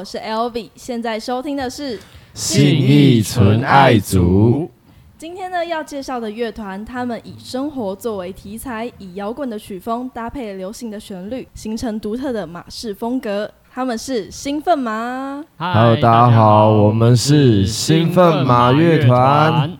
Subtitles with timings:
[0.00, 2.00] 我是 LV，现在收听的是
[2.32, 4.70] 信义纯爱组。
[5.18, 13.50] 今天呢要介绍的乐团，他们以生活作为题材，以摇滚的曲风搭配流行的旋律，形成独特的马式风格。
[13.70, 15.44] 他们是兴奋马。
[15.58, 19.76] Hello，大家好，我们是兴奋马乐团。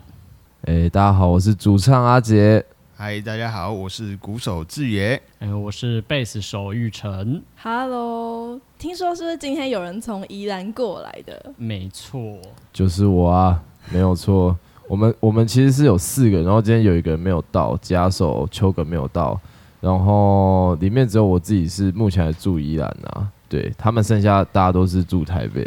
[0.66, 2.62] 哎，大家好，我是主唱阿杰。
[3.02, 5.18] 嗨，大家好，我是鼓手志野。
[5.38, 7.40] 哎，我是贝斯手玉成。
[7.56, 11.50] Hello，听说是不是今天有人从宜兰过来的？
[11.56, 12.36] 没错，
[12.74, 14.54] 就是我啊，没有错。
[14.86, 19.40] 我们我们其实是有四个，然后今天有一个人没有到，吉他手秋哥没有到，
[19.80, 23.26] 然后里面只有我自己是目前还住宜兰啊。
[23.48, 25.66] 对他们剩下大家都是住台北，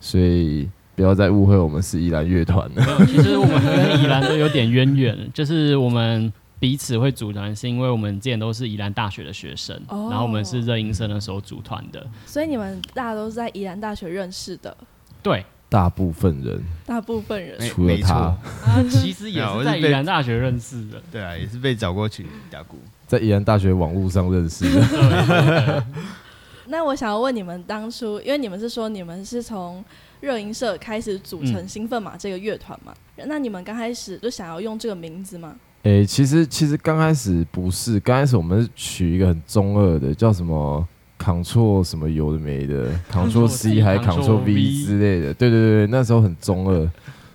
[0.00, 2.82] 所以不要再误会我们是宜兰乐团了。
[3.04, 6.32] 其实我们 跟宜兰都有点渊源，就是我们
[6.64, 12.06] 彼此会组团，是因为我们之前都是宜兰大学的学生，哦然后我们是热音社的时候组团的。
[12.24, 14.74] 所以你们大家都是在宜兰大学认识的，
[15.22, 17.60] 对，大部分人大部分人。
[17.60, 21.02] 没除了他，啊，其实也是在宜兰大学认识的。
[21.12, 22.78] 对啊，也是被找过去打鼓。
[23.06, 25.84] 在宜兰大学网络上认识的。
[26.68, 29.84] 那我想要问你们，当初因为你们是说你们是从
[30.22, 32.94] 热音社开始组成嗯兴奋马这个乐团嘛？
[33.26, 35.54] 那你们刚开始就想要用这个名字吗？
[35.84, 40.86] 诶、其实其实刚开始不是，刚开始我们是取一个很中二的，叫什么
[41.18, 45.34] Ctrl 什么有的没的，Ctrl C 还 Ctrl V 之类的。
[45.34, 46.90] 对对对，那时候很中二。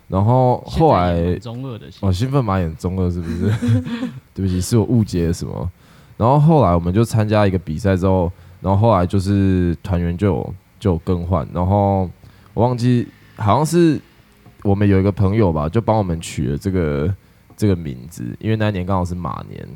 [0.07, 3.53] 然后后来中二的，哦，兴奋马也很中二是不是？
[4.33, 5.71] 对不起，是我误解了什么。
[6.17, 12.09] 然后后来我们就参加一个比赛之后，然后后来就是团员就有就有更换，然后
[12.55, 14.01] 我忘记好像是
[14.63, 17.13] 我们有一个朋友吧，就帮我们取了这个
[17.59, 19.67] 这个名字，因为那一年刚好是马年，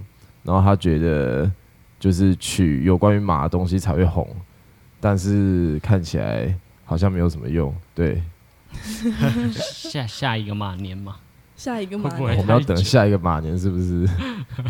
[0.42, 1.52] 然后他觉得
[2.00, 4.26] 就是取有关于马的东西才会红，
[5.02, 8.24] 但是看起来好像没有什么用，对，
[9.62, 11.18] 下下一个马年嘛。
[11.58, 14.08] 下一个马年，我们要等下一个马年是不是？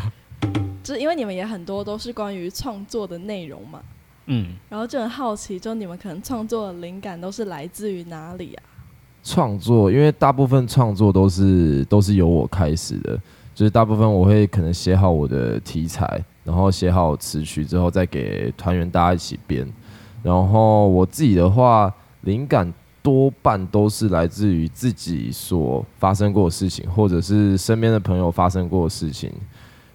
[0.84, 3.80] 就是因为你们也很多都是关于创作的内容嘛，
[4.26, 8.64] 嗯，然后就很好奇，就你们可能创作的灵感都是来自于哪里啊？
[9.24, 13.18] 创作，因为大部分创作都是都是由我开始的，
[13.56, 19.66] 就是大部分我会可能写好我的题材，然后写好词曲之后，再给团员大家一起编。
[20.22, 29.32] 然后我自己的话，灵感多半都是来自于自己所发生过的事情，或者是身边的朋友发生过的事情，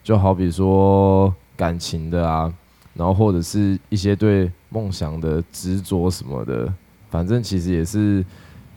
[0.03, 2.51] 就好比说感情的啊，
[2.95, 6.73] 然后或者是一些对梦想的执着什么的，
[7.11, 8.25] 反正其实也是。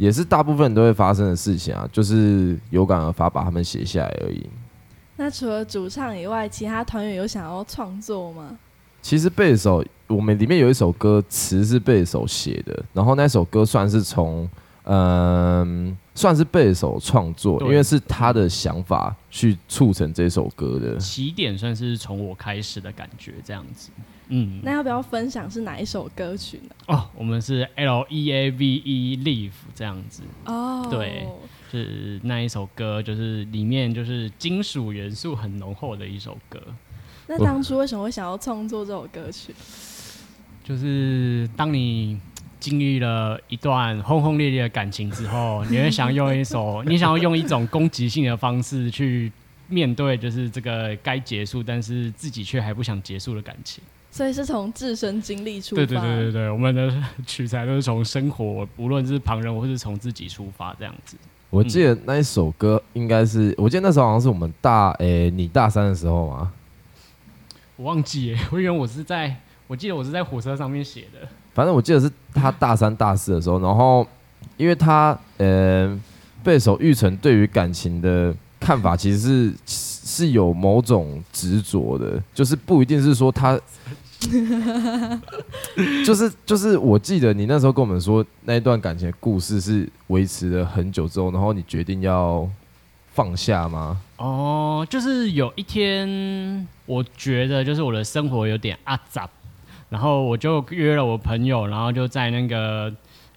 [0.02, 4.50] 也是大部分人都会发生的事情啊，就是有感而发，把他们写下来而已。
[5.16, 8.58] 那除了主唱以外，其他团员有想要创作吗？
[9.04, 14.50] 其实贝斯手，我们里面有一首歌词是贝斯手写的，然后那首歌算是从
[14.86, 20.98] 嗯、算是贝手创作，因为是他的想法去促成这首歌的。
[20.98, 23.90] 起点算是从我开始的感觉，这样子。
[24.34, 26.76] 嗯，那要不要分享是哪一首歌曲呢？
[26.88, 30.24] 哦，我们是 L E A V E Live 这样子。
[30.46, 31.28] 哦，对
[31.70, 36.62] 是那一首歌，就是里面就是金属元素很浓厚的一首歌，
[37.28, 39.54] 那当初为什么会想要创作这首歌曲？
[40.64, 42.20] 就是当你
[42.62, 49.30] 经历了一段轰轰烈烈的感情之后，你会想用一首， 你想要用一种攻击性的方式去
[49.68, 53.84] 面对，就是这个该结束，但是自己却还不想结束的感情。
[54.12, 55.78] 所以是从自身经历出发。
[55.78, 56.94] 对对对对对，我们的
[57.26, 61.18] 取材都是从生活，无论是旁人或是从自己出发这样子。
[61.50, 66.52] 我记得那一首歌应该是，我记得那时候好像是我们大诶、你大三的时候嘛，
[67.78, 69.36] 我忘记耶，我以为我是在，
[69.68, 71.28] 我记得我是在火车上面写的。
[71.54, 74.08] 反正我记得是他大三、大四的时候，然后
[74.58, 76.00] 因为他呃，
[76.44, 83.60] 贝手玉成对于感情的看法其实是是有某种执着的，就是不一定是说他，
[86.06, 92.48] 就是就是我记得你那时候跟我们说那一段感情的故事是维持了很久之后，然后你决定要
[93.14, 94.00] 放下吗？
[94.18, 99.28] 哦，就是有一天，我觉得就是我的生活有点阿杂，
[99.92, 102.90] 然后我就约了我朋友，然后就在那个，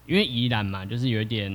[0.06, 1.52] 因为宜兰嘛，就是有一点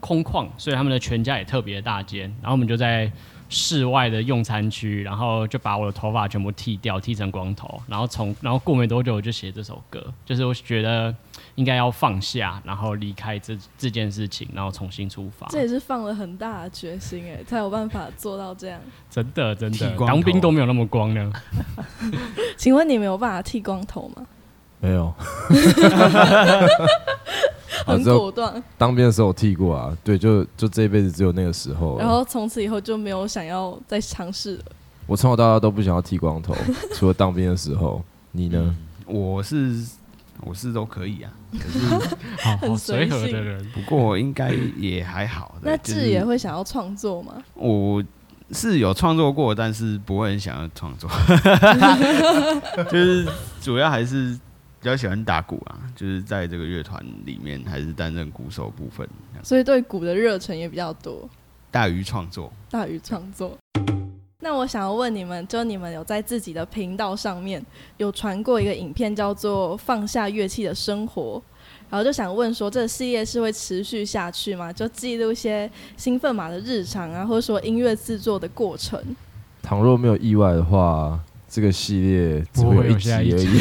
[0.00, 3.12] 空旷，所以他们的全家也特别大间，然后我们就在
[3.52, 11.14] 室外的用餐区，然后就把我的头发全部剃掉，剃成光头，然后从然后过没多久我就写这首歌，就是我觉得
[11.56, 15.46] 应该要放下，然后离开这这件事情，然后重新出发。
[15.50, 18.80] 这也是放了很大的决心哎，才有办法做到这样。
[19.10, 21.30] 真的真的，当兵都没有那么光呢。
[22.56, 24.26] 请问你没有办法剃光头吗？
[24.80, 25.14] 没有，
[27.86, 28.62] 很果断。
[28.78, 31.98] 当兵的时候我剃过啊，对，就就这一辈子只有那个时候。
[32.00, 34.64] 然后从此以后就没有想要再尝试了。
[35.06, 36.54] 我从小到大都不想要剃光头，
[36.94, 38.02] 除了当兵的时候。
[38.34, 38.58] 你呢？
[38.64, 39.84] 嗯我是
[40.40, 41.78] 我是都可以啊，可是
[42.40, 45.56] 好很好随和的人，不过应该也还好。
[45.60, 47.34] 那就是志也会想要创作吗？
[47.52, 48.02] 我
[48.52, 51.10] 是有创作过，但是不会很想要创作，
[52.90, 53.28] 就是
[53.60, 54.38] 主要还是
[54.82, 59.08] 比较喜欢打鼓啊，就是在这个乐团里面还是担任鼓手部分，
[59.40, 61.30] 所以对鼓的热忱也比较多，
[61.70, 62.52] 大于创作。
[62.68, 63.56] 大于创作。
[64.40, 67.64] 那我想要问你们，就你们有在自己的频道上面
[67.98, 71.40] 有传过一个影片，叫做《放下乐器的生活》，
[71.88, 74.72] 然后就想问说，这个系列是会持续下去吗？
[74.72, 79.00] 就记录一些兴奋马的日常啊，或者说音乐制作的过程。
[79.62, 81.20] 倘若没有意外的话，
[81.52, 83.46] 这个系列只有一集而下一集。
[83.46, 83.60] 已。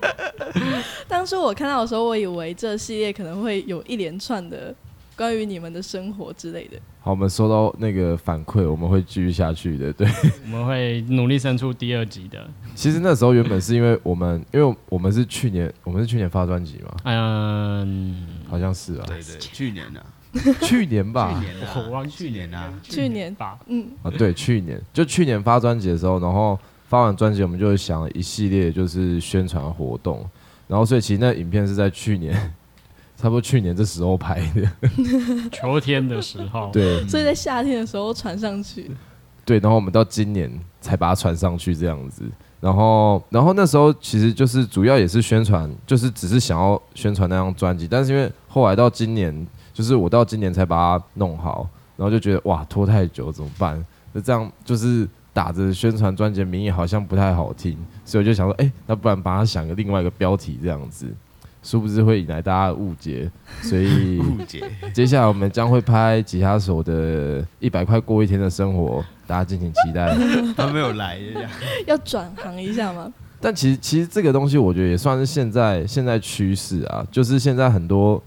[1.06, 4.74] 当初我看到的时候，我以为这系列可能会有一连串的
[5.14, 6.78] 关于你们的生活之类的。
[7.02, 9.92] 好，我们收到那个反馈，我们会继续下去的。
[9.92, 10.08] 对，
[10.44, 12.48] 我们会努力生出第二集的。
[12.74, 20.00] 其实那时候原本是因为我们，因为我们是去年，我们是去年发专辑嘛，嗯，好像是啊，对对，去年啊，
[20.62, 24.80] 去年吧，去年啊，我忘记去年啊，去年吧，嗯，啊，对，去年。
[24.92, 26.58] 就去年发专辑的时候，然后
[26.90, 30.28] 发完专辑，我们就想一系列就是宣传活动，
[30.66, 32.34] 然后所以其实那影片是在去年，
[33.16, 34.68] 差不多去年这时候拍的，
[35.52, 37.06] 秋天的时候，对。
[37.06, 38.90] 所以在夏天的时候传上去。
[39.44, 40.50] 对，然后我们到今年
[40.80, 42.24] 才把它传上去这样子，
[42.60, 53.80] 然后然后那时候其实就是主要也是宣传，就是只是想要宣传那张专辑，但是因为后来到今年，就是我到今年才把它弄好，然后就觉得哇拖太久怎么办？
[54.12, 55.08] 那这样就是
[55.40, 61.06] 打着宣传专辑的名义好像不太好听，所以我就想说，哎、那不然把它想个另外一个标题这样子，
[61.62, 63.30] 殊不知会引来大家的误解，
[63.62, 64.62] 所以误解。
[64.92, 70.14] 接下来我们将会拍吉他手的一百块过一天的生活，大家敬请期待。
[70.54, 71.18] 他没有来，
[71.86, 73.10] 要转行一下吗？
[73.40, 78.22] 但其实其实这个东西，我觉得也算是现在现在趋势啊，就是现在很多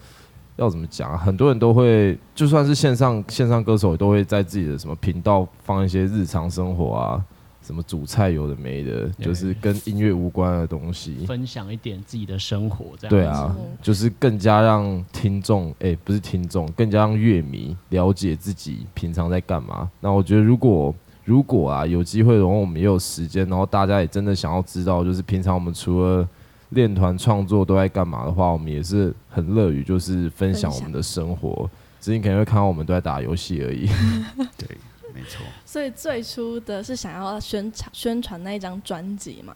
[0.57, 7.25] 要怎么讲啊，很多人都会，就算是线上线上歌手，都会在自己的什么频道放一些日常生活啊，
[7.61, 11.15] 什么煮菜有的没的，就是跟音乐无关的东西。
[11.25, 19.89] 分享一点自己的生活，这样对啊嗯，就是更加让听众，哎、不是听众，更加让乐迷了解自己平常在干嘛。
[19.99, 20.93] 那我觉得，如果
[21.25, 26.27] 如果啊有机会，然后我们也有时间，然后大家也真的想要知道，就是平常我们除了
[26.73, 31.69] 练团创作都在干嘛的话，我们也是很乐于就是分享我们的生活。
[31.99, 33.87] 只是你可能会看到我们都在打游戏而已。
[34.57, 34.77] 对，
[35.13, 35.45] 没错。
[35.65, 39.55] 所以最初的是想要宣传宣传那一张专辑嘛？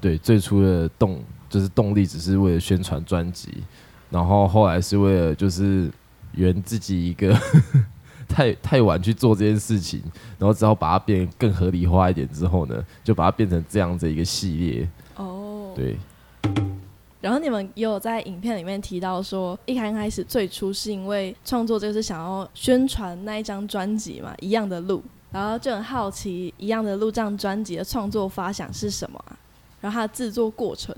[0.00, 3.62] 对，最初的动就是动力，只是为了宣传专辑，
[4.10, 5.90] 然后后来是为了就是
[6.32, 7.38] 圆自己一个
[8.26, 10.02] 太太晚去做这件事情，
[10.38, 14.88] 然后只好把它变更合理化一点之后呢，就把它变成这样子一个系列。
[15.16, 15.72] 哦，。
[15.76, 15.96] 对，
[17.20, 24.98] 然后你们也有在影片里面提到说，一开开始最初是因为创作就是想要宣传那一张专辑嘛，《一样的路》，
[25.30, 29.38] 然后就很好奇，《一样的路》这张专辑的创作发想是什么啊？
[29.80, 30.92] 然后它的制作过程，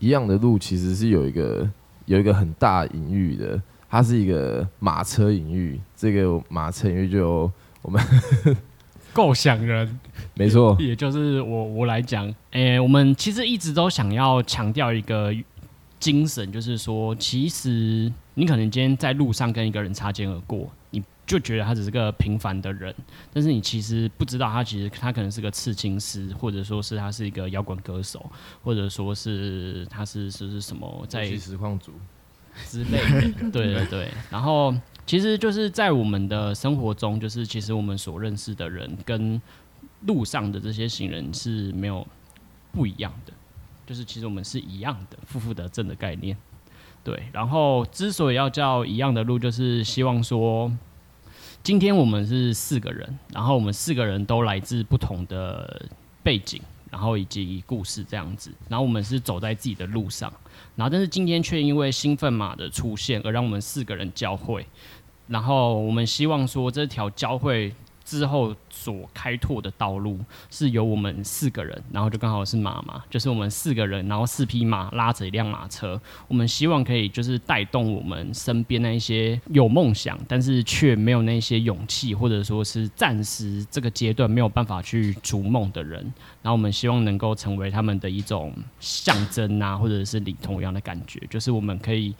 [0.00, 1.70] 一样的路其实是有一个
[2.06, 5.80] 有一个很大隐喻的，它是一个马车隐喻。
[5.96, 7.48] 这个马车隐喻就
[7.82, 8.02] 我们
[9.18, 9.98] 构想人，
[10.34, 15.34] 没错，也就是我我来讲，诶、我们其实一直都想要强调一个
[15.98, 22.94] 精神，就是说，其实你可能今天在路上跟一个人擦肩而过，你就觉得他只是个平凡的人，
[23.32, 28.24] 但是你其实不知道他其实他可能是个刺青师，或者说是他是一个摇滚歌手，
[28.62, 31.90] 或者说是他是是是什么在实况组。
[32.66, 32.98] 之类
[33.32, 34.08] 的，对对对。
[34.30, 34.74] 然后
[35.08, 39.40] 其实就是在我们的生活中，就是其实我们所认识的人跟
[40.02, 42.06] 路上的这些行人是没有
[42.72, 43.32] 不一样的，
[43.86, 46.36] 就是其实我们是一样的，负负得正的概念。
[47.02, 50.70] 对，然后之所以要叫一样的路，就是希望说，
[51.62, 55.86] 今天我们是四个人，然后我们四个人都来自不同的
[56.22, 56.60] 背景，
[56.90, 60.32] 然后以及故事这样子，然后我们是走在自己的路上。
[60.76, 64.66] 然后但是今天却因为兴奋马的出现而让我们四个人交汇，
[65.26, 67.72] 然后我们希望说这条交汇
[68.08, 70.18] 之后所开拓的道路
[70.50, 86.00] 是由我们四个人，然后就刚好是马嘛，就是我们四个人，然后四匹马拉着一辆马车，我们希望可以就是带动我们身边那一些有梦想，但是却没有那些勇气，或者说是暂时这个阶段没有办法去逐梦的人，
[86.40, 92.14] 然后我们希望能够成为他们的一种象征啊，或者是领头羊的感觉，就是我们可以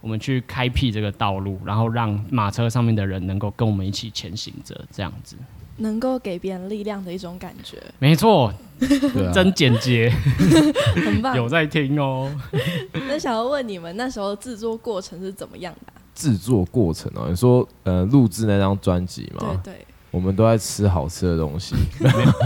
[0.00, 5.36] 我们去开辟这个道路，然后让马车上面的人能够跟我们一起前行着，这样子。
[5.76, 8.52] 能够给别人力量的一种感觉，没错，
[9.32, 10.10] 真简洁，
[10.94, 11.34] 很棒。
[11.34, 12.30] 有在听哦。
[13.08, 21.76] 那想要问你们那时候制作过程是怎么样的啊、制作过程哦，你说呃录制那张专辑吗，对对，我们都在吃好吃的东西，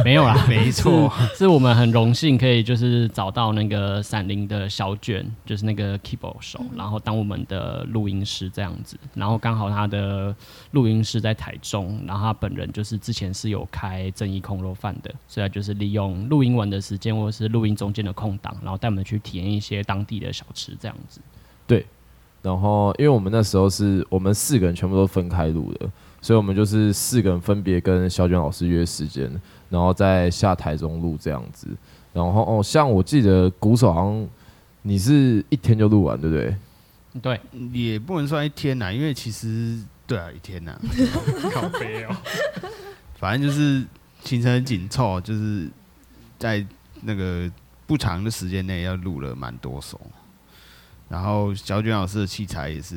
[0.05, 1.11] 没有啦， 没错。
[1.35, 10.35] 是，我们很荣幸可以就是找到那个闪灵的小卷，就是那个 keyboard 手，然后当我们的录音师这样子，然后刚好他的
[10.73, 21.19] 录音师在台中，然后他本人就是之前是有开正义空肉饭的，所以他就是利用录音完的时间或者是录音中间的空档，然后带我们去体验一些当地的小吃这样子。
[21.67, 21.87] 对
[22.43, 25.89] 然后因为我们那时候是我们四个人全部都分开录的，
[26.25, 29.31] 所以我们就是四个人分别跟小卷老师约时间，
[29.69, 31.69] 然后再下台中录这样子。
[32.15, 34.27] 然后哦，像我记得鼓手好像
[34.81, 36.57] 你是一天就录完，对不对？
[37.21, 37.41] 对，
[37.75, 40.81] 也不能算一天呐，因为其实对啊，一天呐，
[41.53, 42.17] 靠背哦，
[43.19, 43.85] 反正就是
[44.23, 45.69] 行程很紧凑，就是
[46.39, 46.65] 在
[47.03, 47.51] 那个
[47.87, 50.01] 不长的时间内要录了蛮多首。
[51.07, 52.97] 然后小卷老师的器材也是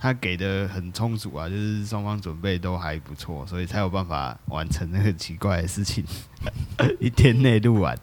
[0.00, 6.02] 他给的很充足啊，就是双方准备都还不错，所以才有办法完成那个奇怪的事情，
[6.98, 7.94] 一天内录完。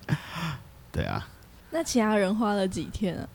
[0.92, 1.28] 对啊，
[1.72, 3.28] 那其他人花了几天啊？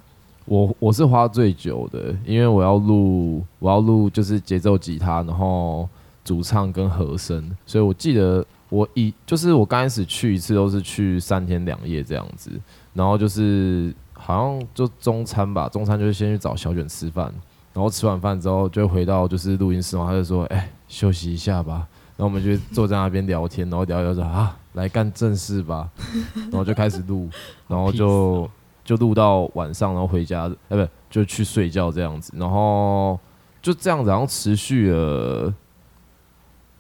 [0.44, 5.88] 我我是花最久的，因为我要录我要录就是节奏吉他，然后
[6.24, 12.50] 主唱跟和声，所以我记得我一就是我刚开始去一次都是去三天两夜这样子，
[12.94, 17.32] 然后就是好像就中餐吧，中餐就是先去找小卷吃饭，
[17.72, 21.86] 然后吃完饭之后就回到就是录音室嘛，他就说哎、休息一下吧，
[22.16, 25.90] 然后我们就坐在那边聊天，然后聊一聊着啊来干正事吧，
[26.34, 27.28] 然后就开始录，
[27.68, 28.50] 然后就。
[28.84, 33.16] 就录到晚上，然后回家，哎、不就去睡觉这样子，然后
[33.62, 35.54] 就这样子，然后持续了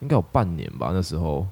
[0.00, 1.46] 应该有半年吧，那时候，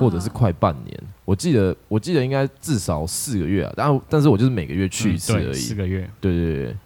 [0.00, 6.10] 或者是快半年，我记得我记得应该至少四个月啊，但但是我就是每个月去一次而已，四个月。
[6.20, 6.76] 对对对，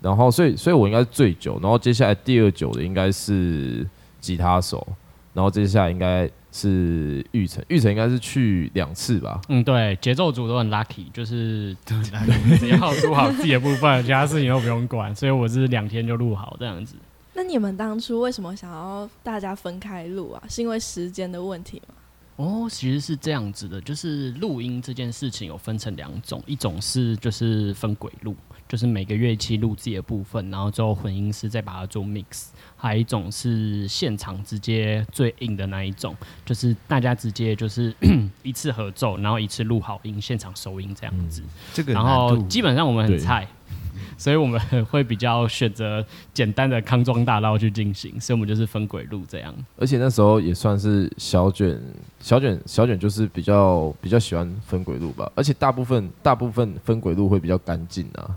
[0.00, 3.86] 然后所以所以我应该是最久，然后接下来第二久的应该是
[4.20, 4.86] 吉他手，
[5.34, 16.96] 然后接下来应该是玉成，玉成应该是去两次吧，嗯，对，节奏组都很 lucky，就是只要录好自己的部分，其他事情都不用管，所以我是两天就录好这样子。
[17.32, 20.42] 那你们当初为什么想要大家分开录啊？
[20.48, 21.94] 是因为时间的问题吗？
[22.36, 28.34] 哦，其实是这样子的，就是录音这件事情有分成两种，一种是就是分轨录，
[28.70, 37.92] 就是每个乐器录自己的部分，然后之后混音师再把它做 mix；还有一种是现场直接最硬的那一种，就是大家直接就是
[38.44, 41.42] 一次合奏，然后一次录好音，现场收音这样子。
[41.74, 43.44] 这个然后基本上我们很菜，
[44.16, 49.52] 所以我们会比较选择简单的康庄大道去进行，所以我们就是分轨录这样。
[49.78, 51.76] 而且那时候也算是小卷，
[52.20, 58.30] 小卷小卷就是比较比较喜欢分轨路吧，而且大部分大部分分轨路会比较干净啊，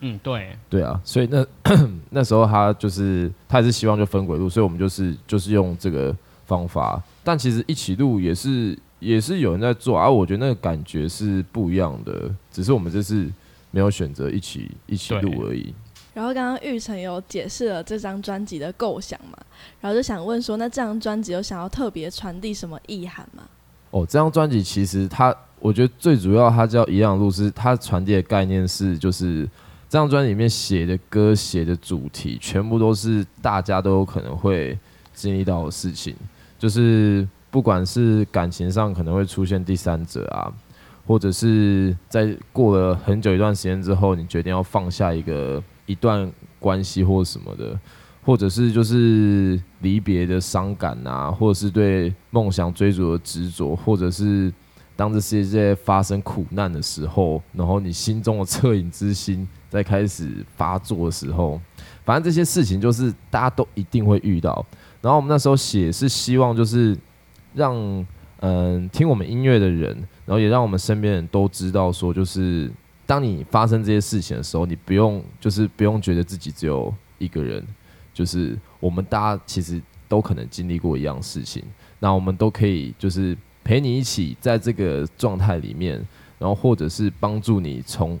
[0.00, 1.44] 嗯，对，对啊，所以那
[2.10, 6.14] 那时候他就是他也是希望就分轨路，所以我们就是就是用这个
[6.46, 13.30] 方法，但其实一起录也是也是有人在做啊，我觉得那个感觉是不一样的，只是我们这次
[13.70, 15.74] 没有选择一起一起录而已。
[16.14, 19.38] 然后刚刚玉成有解释了这张专辑的构想嘛，
[19.80, 23.44] 然后就想问说，那这张专辑有想要特别传递什么意涵吗？
[23.90, 29.48] 哦，这张专辑其实它，我觉得最主要它叫《一样的路》，是它传递的概念是，就是
[29.88, 34.78] 这张专辑里面写的歌、写的主题，全部都是大家都有可能会
[35.14, 36.14] 经历到的事情，
[36.58, 40.52] 就是不管是感情上可能会出现第三者啊，
[41.06, 47.78] 或者是在过了很久一段时间之后，你决定要放下一个一段关系或什么的，
[48.22, 54.52] 或者是就是离别的伤感啊，或者是对梦想追逐的执着，或者是
[54.94, 61.60] 当这世界发生苦难的时候，然后你心中的恻隐之心在开始发作的时候，
[62.04, 64.64] 反正这些事情就是大家都一定会遇到。
[65.00, 66.96] 然后我们那时候写是希望就是
[67.54, 68.06] 让
[68.40, 69.94] 嗯听我们音乐的人，
[70.26, 72.70] 然后也让我们身边人都知道说，就是
[73.06, 77.64] 当你发生这些事情的时候，你不用就是不用觉得自己只有一个人，
[78.12, 81.62] 就是我们大家其实都可能经历过一样事情，
[82.00, 85.94] 那我们都可以就是陪你一起在这个状态里面，
[86.38, 88.18] 然后或者是帮助你从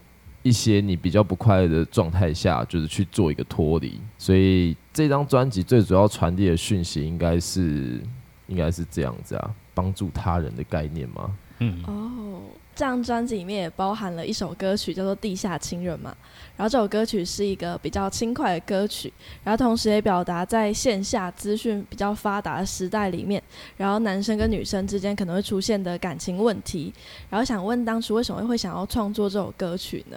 [0.48, 4.00] 一些你比较不快乐的状态下，就是去做一个脱离。
[4.16, 8.00] 所以这张专辑最主要传递的讯息应该是
[8.46, 11.30] 应该是这样子啊，帮助他人的概念吗？
[11.60, 12.40] 嗯，哦，
[12.74, 16.16] 这张专辑里面也包含了一首歌曲叫做《地下情人》嘛，
[16.56, 19.12] 然后这首歌曲是一个比较轻快的歌曲，
[19.42, 23.42] 然后同时也表达在线下资讯比较发达的时代里面，
[23.76, 26.94] 然后男生跟女生之间可能会出现的感情问题，
[27.28, 30.16] 然后想问当初为什么会想要创作这首歌曲呢？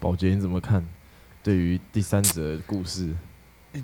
[0.00, 0.84] 宝洁你怎么看？
[1.42, 3.14] 对于第三者的故事，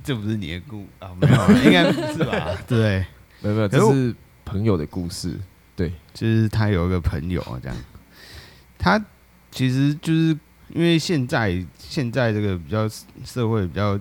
[0.03, 1.11] 这不是你的故啊？
[1.21, 2.57] 没有啊，应该不是吧？
[2.67, 3.07] 对，
[3.41, 5.39] 没有没有，这是朋友的故事。
[5.77, 7.77] 对，就是他有一个朋友啊，这样，
[8.79, 9.03] 他
[9.51, 10.37] 其实就是
[10.69, 12.89] 因为现在现在这个比较
[13.25, 13.99] 社会比较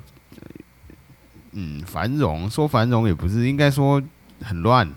[1.52, 4.02] 嗯繁荣，说繁荣也不是，应该说
[4.42, 4.90] 很乱，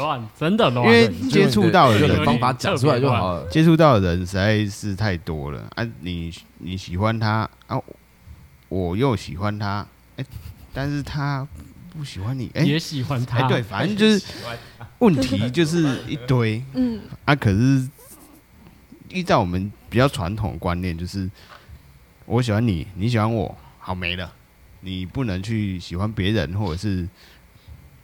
[0.00, 0.86] 乱，真的乱。
[0.86, 3.46] 因为接触到的人的方法讲出来就好了。
[3.48, 5.86] 接触到的人实在是太多了啊！
[6.00, 7.80] 你你喜欢他啊，
[8.68, 10.24] 我又喜欢他，哎、
[10.72, 11.46] 但是他
[11.96, 13.38] 不喜欢你，哎、也喜欢他。
[13.44, 14.24] 哎对反正就是
[15.00, 17.34] 问题就是一堆嗯，啊。
[17.34, 17.88] 可是
[19.08, 21.30] 依照我们比较传统的观念，就是
[22.26, 24.32] 我喜欢你，你喜欢我，好没了，
[24.80, 27.08] 你不能去喜欢别人，或者是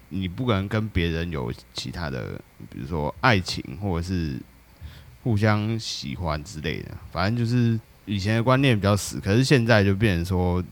[0.08, 4.38] 你不可能跟别人有其他的，比如说爱情，或者是
[5.22, 6.90] 互相喜欢之类的。
[7.10, 10.62] 反正就是以前的观念比较死，可是现在就变成说，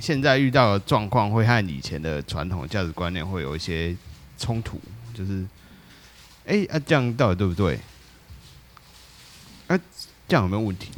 [0.00, 3.96] 现在遇到的状况会和以前的传统价值观念会有一些
[4.36, 4.80] 冲突，
[5.14, 5.46] 就是，
[6.46, 7.78] 哎、啊，这样到底对不对？
[9.68, 9.78] 啊，
[10.26, 10.90] 这样有没有问题？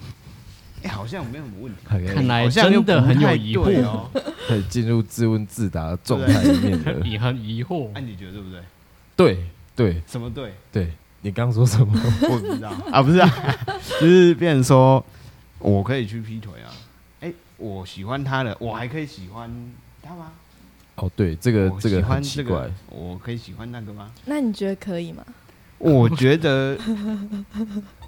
[0.82, 1.80] 哎、好像没有什么问题，
[2.14, 4.10] 看来好像又真的很有疑惑哦。
[4.48, 6.92] 可以进入自问自答的状态里面了。
[7.04, 8.00] 你很疑惑哎、。
[8.00, 8.60] 你觉得对不对？
[9.16, 9.44] 对
[9.76, 10.52] 对什么对？
[10.72, 11.92] 对，你刚刚说什么？
[12.28, 13.30] 我 不知道啊，不是啊，
[14.00, 15.04] 就是变成说，
[15.58, 16.68] 我可以去劈腿啊。
[17.20, 19.50] 哎、我喜欢他的，我还可以喜欢
[20.02, 20.32] 他吗？
[20.96, 24.10] 哦，对，这个我喜这个欢这个很奇怪。，我可以喜欢那个吗？
[24.24, 25.24] 那你觉得可以吗？
[25.78, 26.78] 我觉得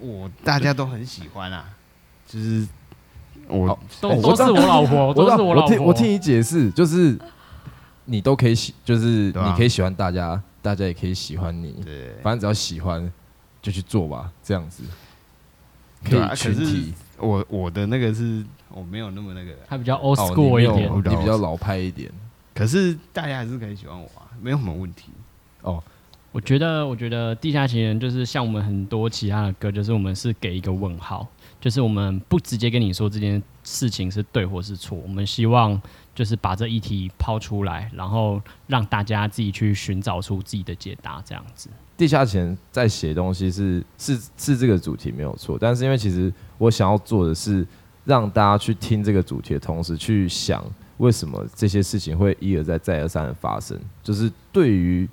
[0.01, 1.69] 我大家都很喜欢啊，
[2.27, 2.67] 就是
[3.49, 5.71] 我好都哦我都是我老婆，我都是我老婆。
[5.71, 7.19] 听我听你解释，就是
[8.07, 13.13] 你都可以喜，就是你可以喜欢大家，大家也可以喜欢你，对反正只要喜欢
[13.63, 14.83] 就去做吧，这样子
[16.03, 16.95] 可对啊以群可是体。
[17.19, 20.91] 我我的那个是我没有那么那个，他比较 old school 一点。
[20.97, 22.11] 你比较老派一点
[22.55, 25.11] 可是大家还是可以喜欢我啊，没有什么问题。
[25.63, 25.83] 哦。
[26.33, 31.25] 我觉得，我觉得《地下情人》就是像我们很多其他的歌，就是我们是给一个问号，
[31.65, 35.81] 就是我们不直接跟你说这件事情是对或是错，我们希望
[36.15, 41.71] 就是把这议题抛出来，然后让大家自己去寻找出自己的解答，这样子。
[41.97, 47.67] 地下钱在写东西是是是这个主题没有错，但是因为其实我想要做的是
[48.05, 50.63] 让大家去听这个主题的同时，去想
[50.99, 53.81] 为什么这些事情会一而再再而三的发生。
[54.03, 55.09] 就是对于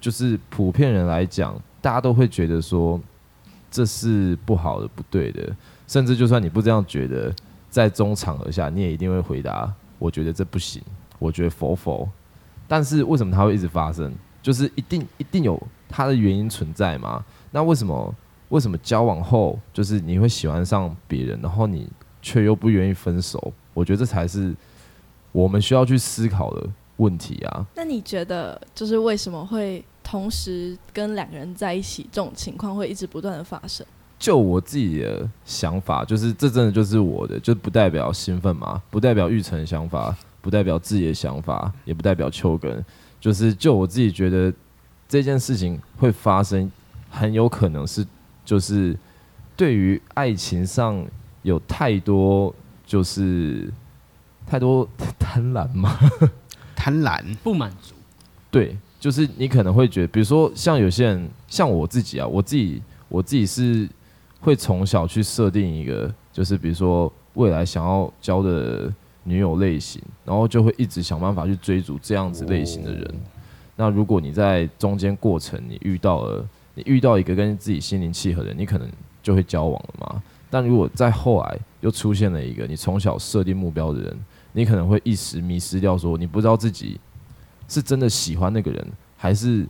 [0.00, 3.00] 就是普遍人来讲，大家都会觉得说
[3.70, 5.54] 这是不好的、不对的，
[5.86, 7.34] 甚至就算你不这样觉得，
[7.68, 10.82] 在中场合下，你也一定会回答：我觉得这不行，
[11.18, 12.08] 我觉得否否。
[12.66, 14.14] 但是为什么它会一直发生？
[14.40, 17.24] 就是一定一定有它的原因存在吗？
[17.50, 18.14] 那为什么
[18.50, 21.88] 为什么交往后就是你会喜欢上别人，然后你
[22.22, 23.52] 却又不愿意分手？
[23.74, 24.54] 我觉得这才是
[25.32, 27.66] 我们需要去思考的问题啊。
[27.74, 33.86] 那你觉得就是为什么会同时跟两个人在一起，这种情况会一直不断的发生？
[34.18, 42.82] 就我自己的想法，就是这真的就是我的，就不代表兴奋嘛，不代表玉成的想法，不代表自己的想法，也不代表秋根。
[43.20, 44.50] 就是就我自己觉得
[45.06, 46.72] 这件事情会发生，
[47.10, 48.02] 很有可能是
[48.46, 48.96] 就是
[49.54, 51.06] 对于爱情上
[51.42, 52.54] 有太多
[52.86, 53.70] 就是
[54.46, 55.98] 太多贪婪嘛，
[56.74, 57.94] 贪婪，不满足，
[58.50, 63.88] 对，就是你可能会觉得，比如说像有些人，像我自己啊，我自己我自己是
[64.40, 68.92] 会从小去设定一个，就是比如说未来想要交的
[69.24, 73.14] 女友类型，然后就会一直想办法去追逐这样子类型的人。
[73.76, 78.88] 那如果你在中间过程你遇到了，你遇到一个跟自己心灵契合的人，你可能
[79.22, 80.22] 就会交往了嘛。
[80.50, 84.18] 但如果在后来又出现了一个你从小设定目标的人，
[84.52, 86.98] 你可能会一时迷失掉，说你不知道自己
[87.68, 89.66] 是真的喜欢那个人，还是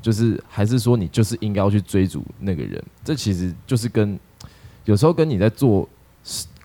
[0.00, 2.82] 就是还是说你就是应该要去追逐那个人？
[3.02, 4.18] 这其实就是跟
[4.84, 5.88] 有时候跟你在做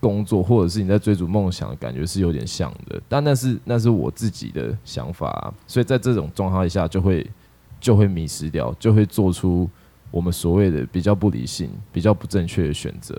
[0.00, 3.00] 工作，或者是你在追逐梦想的感觉是有点像的。
[3.08, 7.26] 但那是那是我自己的想法、所以在这种状态下就会
[7.80, 9.68] 就会迷失掉，就会做出
[10.10, 13.14] 我们所谓的比较不理性、比较不正确的选择。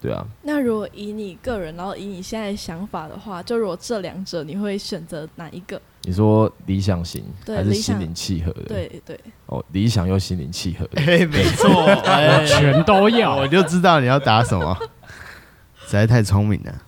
[0.00, 5.80] 对啊，那如果以你个人，然后以你现在的想法的话，就如果这两者，你会选择哪一个？
[6.02, 11.02] 你说理想型还是心灵契合的？，对对，哦，理想又心灵契合的。
[11.02, 13.46] 哎，没错，哎全都要我。
[13.46, 14.74] 就知道你要打什么，
[15.84, 16.82] 实在太聪明了。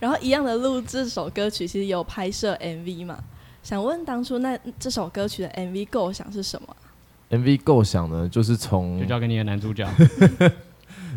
[0.00, 3.16] 然后一样的录这首歌曲，其实有拍摄 MV 嘛？
[3.62, 6.76] 想问当初那这首歌曲的 MV 构想是什么
[7.30, 9.88] ？MV 构想呢，就是从就交给你的男主角，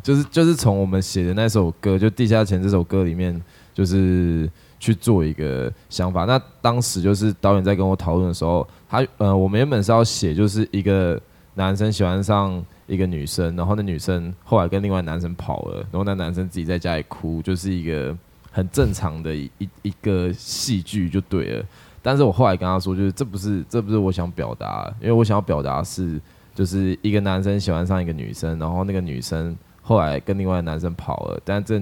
[0.05, 3.41] 就是就是从我们写的那首歌，就《地下钱》这首歌里面，
[3.73, 4.47] 就是
[4.79, 6.25] 去做一个想法。
[6.25, 11.19] 那当时就是导演在跟我讨论的时候，他呃，我们原本是要写就是一个
[11.55, 18.15] 男生喜欢上一个女生，然后那女生后来跟另外男生跑了，然后那男生自己在家里哭，就是一个
[18.51, 19.49] 很正常的一
[19.81, 21.65] 一个戏剧就对了。
[22.03, 26.21] 但是我后来跟他说，就是这不是这不是我想表达，因为我想要表达是，
[26.53, 29.57] 就是一个男生喜欢上一个女生，然后那个女生
[29.87, 31.79] 后来跟另外男生跑了，但这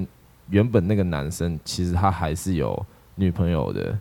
[0.50, 2.86] 原本那个男生其实他还是有
[3.16, 3.98] 女朋友的，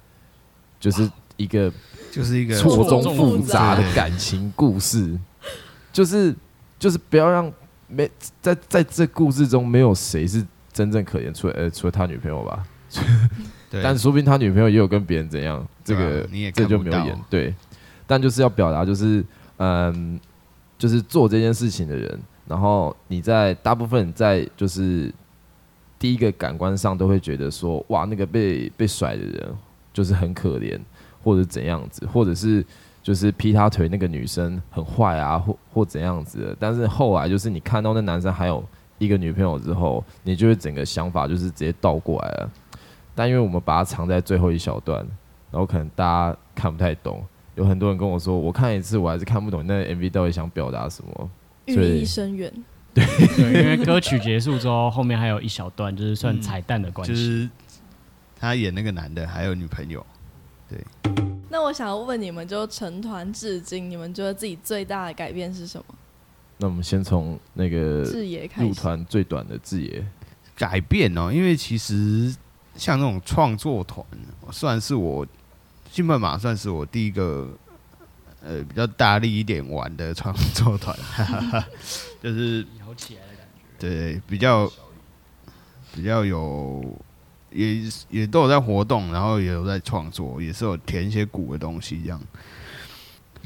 [0.80, 1.72] 就是一个
[2.10, 5.16] 就是一个错综复复杂的感情故事，
[5.92, 6.34] 就是
[6.80, 7.50] 就是不要让
[7.86, 8.10] 没
[8.40, 12.66] 在在这故事中没有谁是真正可怜，除了呃除了他女朋友吧，
[13.70, 17.54] 对，但说不定他女朋友也有跟别人怎样，这个你也这就没有演对，
[18.04, 19.24] 但就是要表达就是
[19.58, 20.18] 嗯，
[20.76, 22.20] 就是做这件事情的人，
[22.52, 25.10] 然后你在大部分在就是
[25.98, 29.56] 第一个感官上都会觉得说哇那个被被甩的人
[29.90, 30.78] 就是很可怜，
[31.24, 32.62] 或者怎样子，或者是
[33.02, 38.62] 就是劈他腿那个女生很坏啊，或或怎样子的，但是后来就是你看到那男生还有
[38.98, 42.50] 一个女朋友之后，你就会整个想法就是直接倒过来了。
[43.14, 44.98] 但因为我们把它藏在最后一小段，
[45.50, 51.30] 然后可能大家看不太懂，有很多人跟我说，我看一次我还是看不懂那 MV 到底想表达什么。
[51.66, 52.52] 寓意深远。
[52.94, 53.04] 对，
[53.38, 57.12] 因为歌曲结束之后，后面还有一小段，就是算彩蛋的关系。
[57.12, 57.48] 就是
[58.38, 60.04] 他演那个男的还有女朋友，
[60.68, 60.78] 对
[61.48, 65.94] 那我想要问你们，就成团至今，你们觉得自己最大的改变是什么？
[66.58, 68.74] 那我们先从那个志野开始入。
[68.74, 70.04] 团最短的志野，
[70.54, 72.34] 改变哦，因为其实
[72.74, 74.06] 像那种创作团，
[74.50, 75.26] 算是我
[75.90, 77.48] 兴奋马算是我第一个
[78.44, 81.66] 呃比较大力一点玩的创作团，哈哈哈，
[82.22, 83.62] 就是摇起来的感觉。
[83.78, 84.70] 对比较
[85.94, 86.96] 比较有
[87.50, 92.20] 也也都有在活动，然后也有在创作，也是有填一些鼓的东西这样。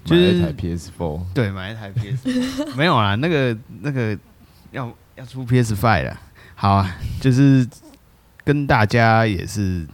[0.04, 2.28] 就是买一台 PS Four，对，买一台 PS
[2.78, 4.16] 没有啦，那个那个
[4.70, 6.20] 要要出 PS Five 了。
[6.54, 7.68] 好啊，就是
[8.44, 9.84] 跟大家也是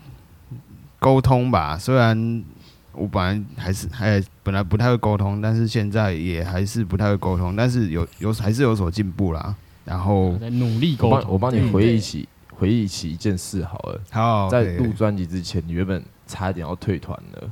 [0.99, 1.79] 沟通吧。
[1.79, 2.45] 虽然
[2.93, 9.55] 我本来还是还本来不太会沟通，但是现在也还是不太会沟通，但是有有还是有所进步啦。
[9.85, 11.33] 然后在努力沟通。
[11.33, 17.51] 我帮你回忆起回忆起一件事好了，好在录专辑之前，你原本差一点要退团了。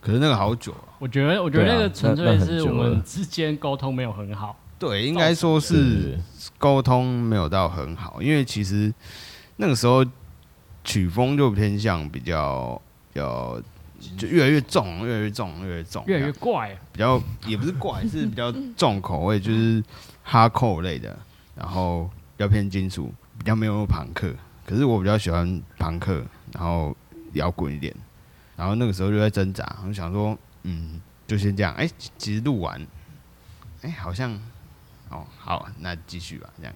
[0.00, 4.56] 可是那个好久啊，我觉得，我觉得那个纯粹是我们之间沟通没有很好。
[4.78, 6.18] 对，应该说是
[6.56, 8.92] 沟通没有到很好，因为其实
[9.56, 10.04] 那个时候
[10.84, 12.80] 曲风就偏向比较
[13.12, 13.60] 比较
[14.16, 19.82] 就越来越重，越来越重，越来越重，越来越怪，比较也不是怪，是比较重口味，就是
[20.22, 21.18] 哈扣类的，
[21.54, 24.32] 然后比较偏金属，比较没有朋克。
[24.64, 26.96] 可是我比较喜欢朋克，然后
[27.32, 27.94] 摇滚一点。
[28.54, 31.72] 然后那个时候就在挣扎，我想说，嗯，就先这样。
[31.74, 32.84] 哎、其实录完，
[33.82, 34.32] 哎、好像，
[35.08, 36.74] 哦，好，那继续吧，这样，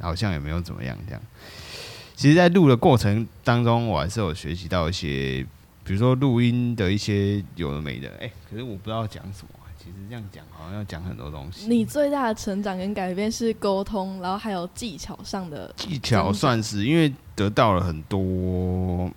[0.00, 1.22] 好像也没有怎么样，这样。
[2.16, 5.46] 其实，在录的过程当中，我还是有学习到一些，
[5.88, 8.08] 比如说录音的一些有的没的。
[8.20, 9.48] 哎、可是我不知道讲什么。
[9.78, 11.66] 其实这样讲好像要讲很多东西。
[11.66, 15.72] 你最大的成长跟改变是沟通，然后还有技巧上的。
[15.76, 19.10] 技巧算是因为得到了很多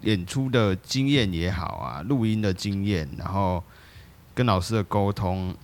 [0.00, 3.62] 演出的经验也好啊，录音的经验，然后
[4.34, 5.54] 跟老师的沟通，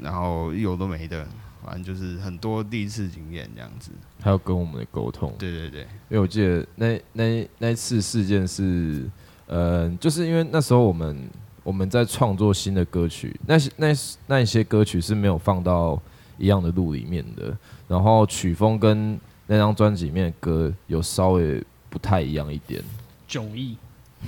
[0.00, 1.26] 然后有的没的，
[1.68, 3.90] 反正就是很多第一次经验这样子。
[4.22, 9.08] 还有跟我们的沟通，对对对，因为我记得那那那一次事件是，
[9.46, 11.28] 呃，就是因为那时候我们
[11.62, 13.88] 我们在创作新的歌曲，那些那
[14.26, 16.00] 那一些歌曲是没有放到
[16.38, 22.82] 一样的路里面的，然后曲风跟那张专辑里面的歌有稍微不太一样一点，
[23.28, 23.76] 迥异。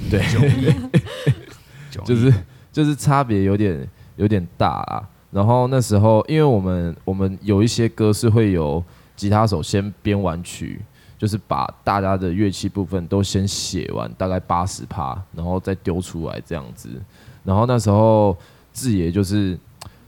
[0.08, 0.72] 对，迥异
[2.04, 2.32] 就是
[2.70, 5.08] 就是差别有点有点大啊。
[5.30, 8.82] 然后那时候，因为我们我们有一些歌是会有
[9.14, 10.80] 吉他手先编完曲，
[11.16, 16.88] 就是把大家的乐器部分都先写完，大概八十趴，然后再丢出来这样子。
[17.44, 18.36] 然后那时候
[18.72, 19.58] 志爷就是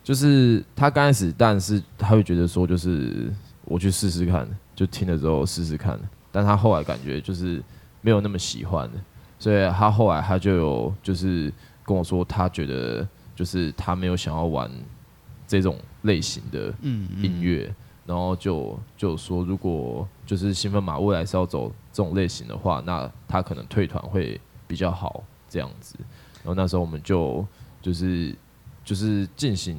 [0.03, 3.31] 就是他刚开始，但是他会觉得说，就是
[3.65, 5.97] 我去试试看，就听了之后试试看，
[6.31, 7.63] 但他后来感觉就是
[8.01, 8.89] 没有那么喜欢，
[9.39, 11.51] 所以他后来他就有就是
[11.85, 14.69] 跟我说，他觉得就是他没有想要玩
[15.47, 17.73] 这种类型的嗯音乐，
[18.05, 25.95] 然后就就说如果就是兴奋马未来是要走这种类型的话，那他可能退团会比较好这样子。
[26.43, 27.45] 然后那时候我们就
[27.81, 28.35] 就是
[28.83, 29.77] 就是进行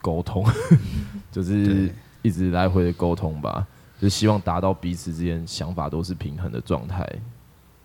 [0.00, 0.44] 沟通，
[1.32, 3.66] 就是一直来回的沟通吧，
[4.00, 7.04] 就希望达到彼此之间想法都是平衡的状态。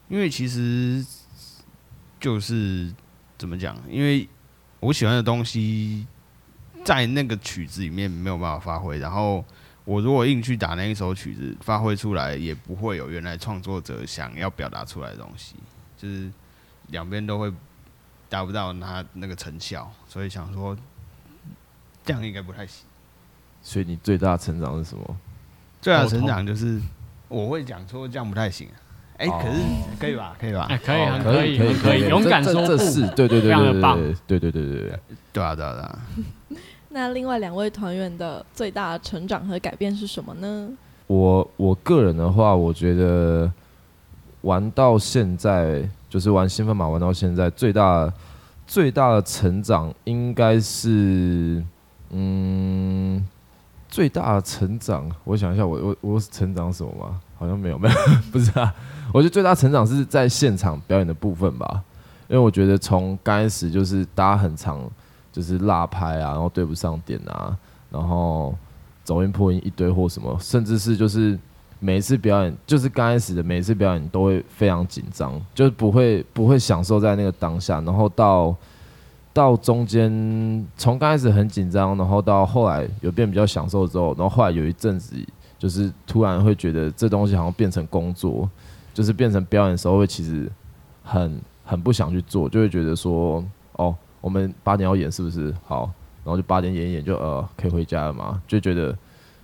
[0.07, 1.03] 因为其实
[2.19, 2.93] 就是
[3.39, 3.75] 怎么讲？
[3.89, 4.29] 因为
[4.79, 6.05] 我喜欢的东西
[6.85, 9.43] 在那个曲子里面没有办法发挥，然后
[9.83, 15.55] 我如果硬去打那一首曲子，发挥出来也不会有原来创作者想要表达出来的东西，
[15.97, 16.31] 就是
[16.89, 17.51] 两边都会
[18.29, 20.77] 达不到他那个成效，所以想说
[22.03, 22.85] 这样应该不太行。
[23.63, 25.17] 所以你最大的成长是什么？
[25.81, 26.79] 最大的成长就是
[27.27, 28.77] 我会讲说这样不太行、啊，
[29.17, 29.59] 哎、可是
[29.99, 30.35] 可以吧？
[30.39, 30.67] 可以吧？
[30.69, 34.99] 哎，可以，可以，很可以，勇敢说不，这这是对对对非常的棒对对对对对对对。
[35.33, 35.99] 对啊，对啊，对啊。
[36.95, 40.69] 那另外两位团员的最大的成长和改变是什么呢？
[41.07, 43.51] 我我个人的话，我觉得
[44.43, 48.09] 玩到现在，就是玩兴奋马玩到现在，最大
[48.65, 51.61] 最大的成长应该是，
[52.11, 53.27] 嗯，
[53.89, 57.19] 最大的成长，我想一下我，我我成长什么吗？
[57.37, 57.95] 好像没有，没有，
[58.31, 58.73] 不是啊。
[59.13, 61.83] 我觉得最大成长是在现场表演的部分吧，
[62.29, 64.79] 因为我觉得从刚开始就是大家很常
[65.35, 67.57] 就是落拍啊，然后对不上点啊，
[67.91, 68.55] 然后
[69.03, 71.37] 走音破音一堆或什么，甚至是就是
[71.81, 78.55] 每一次表演，就是刚开始的每一次表演都会非常紧张，就是不会不会享受在那个当下，然后到
[79.33, 80.09] 到中间
[80.77, 85.17] 从刚开始很紧张，然后到后来有变比较享受之后，然后后来有一阵子
[85.59, 88.49] 就是突然会觉得这东西好像变成工作，
[88.93, 90.49] 就是变成表演的时候会其实
[91.03, 93.43] 很很不想去做，就会觉得说
[93.73, 93.93] 哦，
[94.25, 95.87] 我们八点要演是不是好？
[96.23, 98.91] 然后就八点演一演就呃可以回家了嘛，就觉得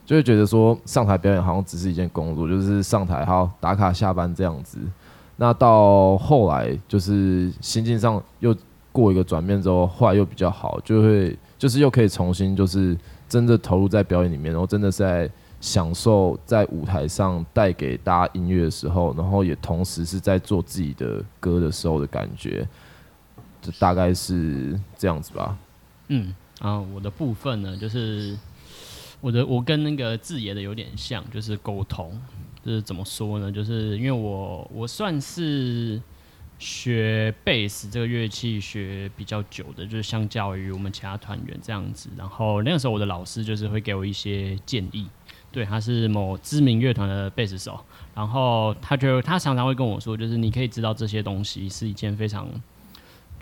[0.08, 4.80] 就会觉得说上台表演好像只是一件工作，就是上台好打卡下班这样子。
[5.36, 8.56] 那到后来就是心境上又
[8.92, 12.98] 过一个转变之后，后来又比较好，就会就是又可以重新就是
[13.30, 22.68] 真的投入在表演里面，然后真的是在享受在舞台上带给大家音乐的时候，然后也同时是在做自己的歌的时候的感觉，
[23.62, 25.58] 就大概是这样子吧。
[26.08, 28.38] 嗯啊，我的部分呢，就是
[29.20, 32.20] 我的我跟那个字爷的有点像，就是沟通，
[32.64, 33.52] 就是怎么说呢？
[33.52, 36.02] 就是因为我我算是
[36.60, 42.10] 学贝斯这个乐器学比较久的，就是相较于我们其他团员这样子。
[42.16, 45.08] 然后那个时候我的老师就是会给我一些建议，
[45.52, 47.80] 对，他是某知名乐团的贝斯手，
[48.14, 52.48] 然后他就他常常会跟我说，就是你可以知道这些东西是一件非常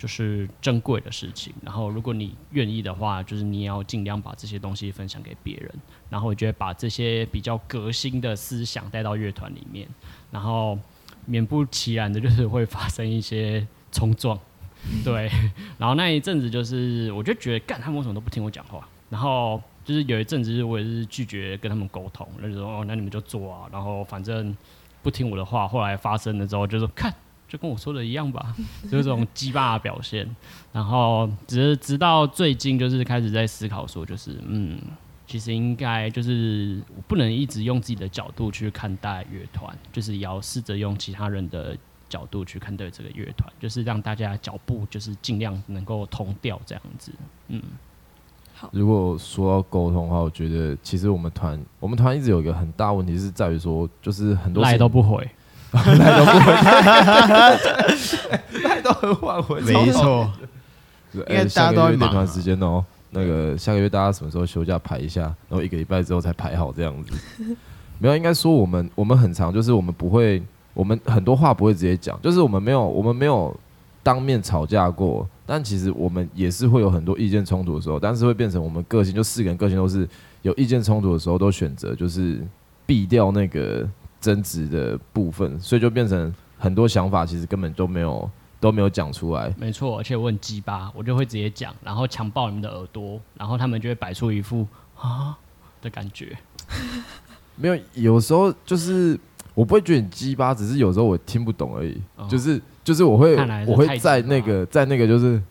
[0.00, 1.52] 就是珍贵的事情。
[1.60, 5.70] 然后，如果你愿意的话，就是你也要尽量把这些东西分享给别人。
[6.08, 9.86] 然后，我觉得把这些比较革新的思想带到乐团里面，
[10.30, 10.78] 然后
[11.26, 14.40] 免不其然的就是 会发生一些冲撞。
[15.04, 15.30] 对，
[15.76, 18.88] 然后那一阵子就是，我就觉得干他们为什么都不听我讲话？
[19.10, 24.56] 然后就是有一阵子，我也是拒绝跟他们沟通，那就说哦，那你们就做啊，然后反正
[25.02, 25.68] 不听我的话。
[25.68, 27.14] 后来发生了之后，就说看。
[27.50, 28.54] 就跟我说的一样吧，
[28.88, 30.24] 就是这种鸡巴的表现。
[30.72, 34.78] 然后只是直到最近，就是开始在思考说，就是嗯，
[35.26, 41.76] 其实应该就是不能一直用自己的角度去看待乐团，就是也要试着用其他人的
[42.08, 47.12] 角度去看待这个乐团，就是让大家脚步就是尽量能够同调这样子。
[47.48, 47.60] 嗯，
[48.54, 55.28] 好如果说到沟通的话，我觉得其实我们团我们团一直有一个很大问题是在于说，就是很多赖都不回，
[55.72, 56.52] 赖都不会，
[58.62, 60.30] 赖都很晚回，没错，
[61.12, 61.96] 应 应该大家都在忙啊。
[61.98, 62.84] 练团时间哦。
[63.12, 67.12] 那个下个月大家什么时候休假排一下，然后一个礼拜之后才排好这样子。
[67.98, 70.40] 没有，应该说我们我们很长，就是我们不会，
[70.72, 73.52] 我们很多话不会直接讲，就是我们没有我们没有
[74.02, 80.08] 当面吵架过，但其实我们也是会有很多意见冲突的时候，但是会变成我们个性，就四个人个性都是
[80.42, 82.40] 有意见冲突的时候，都选择就是
[82.86, 83.84] 避掉那个
[84.20, 88.30] 争执的部分，所以就变成很多想法其实根本都没有
[88.60, 89.52] 都没有讲出来。
[89.56, 95.36] 没错，而且我很鸡巴，我就会直接讲，然后强暴你们的耳朵，然后他们就会摆出一副啊
[95.80, 96.36] 的感觉。
[97.56, 99.18] 没有，有时候就是
[99.54, 102.00] 我不会觉得你鸡巴，只是有时候我听不懂而已。
[102.16, 105.42] 哦就是就是我会是我会在那个在那个就是，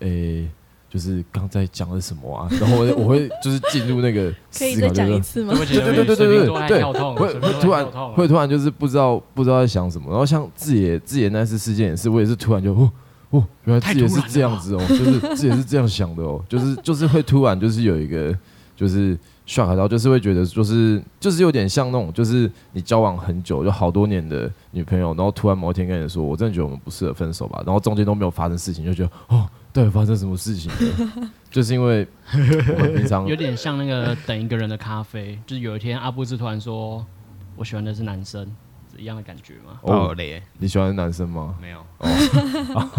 [0.00, 0.48] 诶、
[0.90, 2.48] 就是刚在讲的什么啊？
[2.60, 5.66] 然后我我会就是进入那个 可以再思考，就是讲一次吗对？
[5.66, 6.82] 对对对对对对
[7.14, 12.90] 会会突然会突然就是不知道不知道在想什么，然后像志野志野那次事件也是，我也是突然就哦
[13.30, 18.34] 哦，原来太志野是这样子哦，就是志野是这样想的哦，就是就是会突然就是有一个
[18.74, 19.14] 就是
[19.46, 29.46] shock 然后，就是会觉得就是就是有点像那种就是你交往很久就好多年的女朋友，然后突然某一天跟你说，我真的觉得我们不适合分手吧，然后中间都没有发生事情，就觉得哦，
[29.78, 31.30] 到底发生什么事情了？
[31.52, 37.06] 就是因为我们平常 有点像那个等一个人的咖啡，就是有一天阿布斯突然说
[37.54, 38.44] ：“我喜欢的是男生”，
[38.92, 39.78] 是一样的感觉吗？
[39.82, 40.16] 哦，
[40.58, 41.54] 你喜欢男生吗？
[41.62, 41.78] 没有？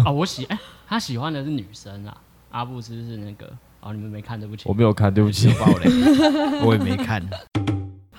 [0.04, 2.16] 啊， 我喜哎、他喜欢的是女生啊，
[2.50, 5.52] 阿布斯是那个哦，你们没看，对不起我，没有看，对不起。
[5.58, 5.90] 爆雷，
[6.64, 7.22] 我也没看。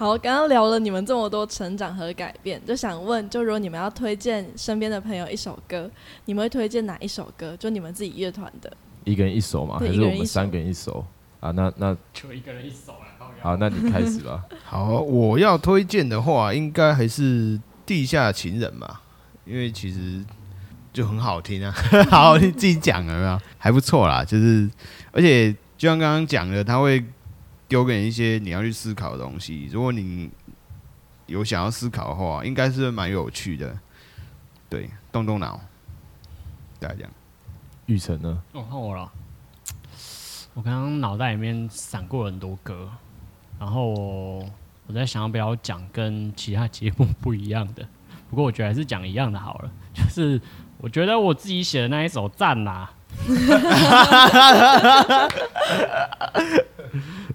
[0.01, 5.87] 好，刚刚聊了你们这么多成长和改变，就想问，就如果你们要推荐身边的朋友一首歌，
[6.25, 7.55] 你们会推荐哪一首歌？
[7.57, 8.73] 就你们自己乐团的。
[9.03, 11.05] 一个人一首嘛，还是我们三个人一首
[11.39, 11.51] 啊？
[11.51, 13.33] 那那 就一个人一首了。
[13.43, 14.43] 好，那你开始吧。
[14.65, 19.01] 好，我要推荐的话，应该还是《地下情人》嘛，
[19.45, 20.25] 因为其实
[20.91, 21.71] 就很好听啊。
[22.09, 23.39] 好，你自己讲了有没有？
[23.59, 24.67] 还不错啦，就是
[25.11, 27.05] 而且就像刚刚讲的，他会
[27.71, 29.69] 丢给你一些你要去思考的东西。
[29.71, 30.29] 如果你
[31.27, 33.79] 有想要思考的话，应该是蛮有趣的。
[34.67, 35.57] 对，动动脑，
[36.81, 37.09] 大家讲。
[37.85, 38.43] 玉成呢？
[38.51, 39.09] 哦，换我了。
[40.53, 42.89] 我刚刚脑袋里面闪过很多歌，
[43.57, 44.45] 然后我
[44.87, 47.87] 我在想要不要讲跟其他节目不一样的，
[48.29, 49.71] 不过我觉得还是讲一样的好了。
[49.93, 50.41] 就是
[50.77, 52.91] 我觉得我自己写的那一首赞啦、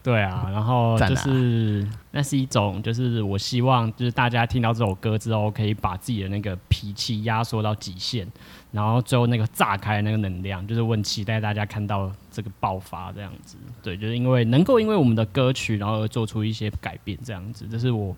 [0.07, 8.25] 对啊，然后就是那是一种，就是我希望就是大家听到这首歌之后，可以把自己的那个脾气压缩到极限，
[8.71, 13.57] 然后最后那个炸开的那个能量，就是我很期待大家看到这个爆发这样子。
[13.83, 18.14] 对，就是因为能够因为我们的歌曲，然后而做出一些改变这样子，这是我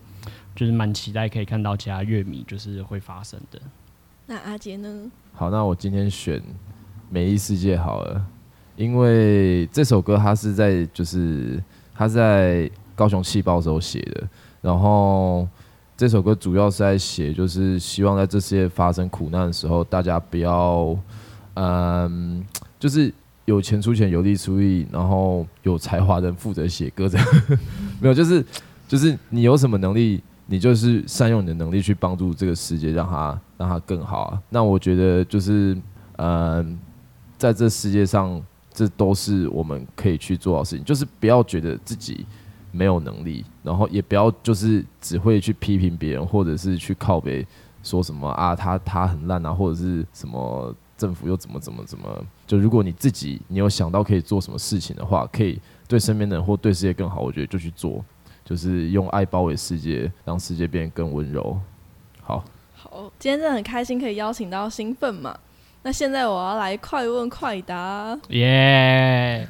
[0.55, 3.59] 就是蛮期待可以看到其他乐迷就是会发生的。
[4.27, 5.11] 那阿杰呢？
[5.33, 6.39] 好，那我今天选
[7.09, 8.23] 《美丽世界》好了，
[8.77, 11.59] 因为这首歌它是在就是
[11.99, 14.23] 他在高雄气爆的时候写的，
[14.61, 15.49] 然后
[15.97, 20.97] 这首歌主要是在写就是希望在这世界发生苦难的时候，大家不要
[21.55, 22.45] 嗯，
[22.79, 23.13] 就是
[23.47, 27.27] 有钱出钱，有力出力，然后有才华的人负责写歌，这样
[28.01, 28.45] 没有，就是
[28.87, 34.41] 就是你有什么能力，你就是善用你的能力去帮助这个世界，让它让它更好啊。
[34.51, 35.77] 那我觉得就是
[36.17, 36.79] 嗯，
[37.37, 38.41] 在这世界上，
[38.79, 42.25] 这都是我们可以去做到的事情，就是不要觉得自己
[42.71, 47.45] 没有能力，然后也不要就是只会去批评别人，或者是去靠北
[47.83, 52.25] 说什么啊，他他很烂啊，或者是什么政府又怎么怎么怎么。
[52.47, 58.05] 就如果你自己你有想到可以做什么事情的话，可以对身边的人或对世界更好，我觉得就去做，
[58.45, 61.59] 就是用爱包围世界，让世界变得更温柔。
[62.23, 65.37] 好，好，今天真的很开心可以邀请到兴奋嘛。
[65.83, 68.19] 那现在我要来快问快答。
[68.31, 69.47] 耶、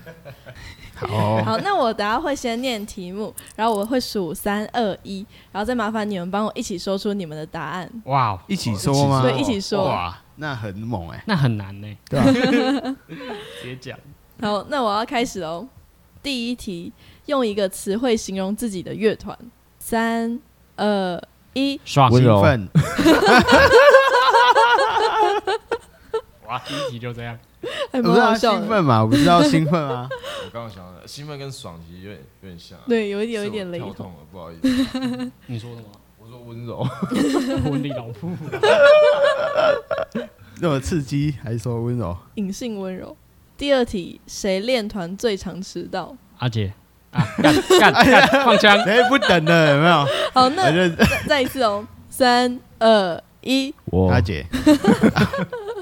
[0.95, 7.91] 好， 好，那我等下会先念题目，然后我会数三二一，然后再麻烦你们帮我一起说出你们的答案。
[8.05, 9.23] 哇哦，一起说吗？
[9.23, 9.85] 对，一起说。
[9.85, 12.25] 哇，那很猛哎、那很难呢、对啊，
[13.63, 13.99] 直接讲。
[14.41, 15.67] 好，那我要开始喽。
[16.23, 16.93] 第一题，
[17.27, 19.37] 用一个词汇形容自己的乐团。
[19.79, 20.39] 三
[20.77, 21.21] 二
[21.55, 22.69] 一，爽温柔兴奋，
[26.49, 27.39] 哇，第一题就这样。
[27.93, 28.61] 还不是啊，蛮好笑的。
[28.61, 30.09] 兴奋嘛，我不知道 兴奋啊。
[30.45, 33.89] 我刚刚想的兴奋跟爽其实有点有点像、啊，对，有一点有一点雷同。
[33.93, 35.33] 跳痛了，不好意思。
[35.47, 35.89] 你说的吗？
[36.19, 36.85] 我说温柔，
[37.65, 38.31] 婚礼老妇。
[40.61, 42.17] 那么刺激，还是说温柔？
[42.35, 43.17] 隐性温柔。
[43.57, 46.17] 第二题，谁练团最常迟到？
[46.39, 46.73] 阿姐
[47.11, 48.79] 啊，干干干，放枪！
[48.85, 50.07] 谁不等的有没有？
[50.33, 54.47] 好，那再再一次哦，三二一，我阿姐